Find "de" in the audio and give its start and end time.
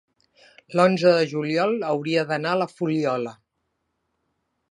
1.17-1.27